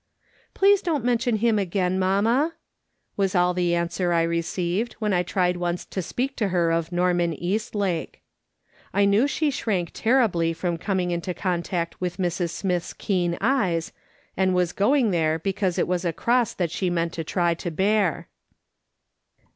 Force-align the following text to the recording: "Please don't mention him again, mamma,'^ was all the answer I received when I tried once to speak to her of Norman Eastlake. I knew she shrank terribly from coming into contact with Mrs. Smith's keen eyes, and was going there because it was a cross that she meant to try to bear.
"Please 0.55 0.81
don't 0.81 1.05
mention 1.05 1.35
him 1.35 1.59
again, 1.59 1.99
mamma,'^ 1.99 2.53
was 3.15 3.35
all 3.35 3.53
the 3.53 3.75
answer 3.75 4.13
I 4.13 4.23
received 4.23 4.93
when 4.93 5.13
I 5.13 5.21
tried 5.21 5.57
once 5.57 5.85
to 5.85 6.01
speak 6.01 6.35
to 6.37 6.47
her 6.47 6.71
of 6.71 6.91
Norman 6.91 7.35
Eastlake. 7.35 8.23
I 8.95 9.05
knew 9.05 9.27
she 9.27 9.51
shrank 9.51 9.91
terribly 9.93 10.53
from 10.53 10.79
coming 10.79 11.11
into 11.11 11.35
contact 11.35 12.01
with 12.01 12.17
Mrs. 12.17 12.49
Smith's 12.49 12.93
keen 12.93 13.37
eyes, 13.41 13.91
and 14.35 14.55
was 14.55 14.73
going 14.73 15.11
there 15.11 15.37
because 15.37 15.77
it 15.77 15.87
was 15.87 16.03
a 16.03 16.11
cross 16.11 16.55
that 16.55 16.71
she 16.71 16.89
meant 16.89 17.13
to 17.13 17.23
try 17.23 17.53
to 17.53 17.69
bear. 17.69 18.27